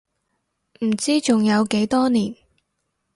[0.83, 2.35] 唔知仲有幾多年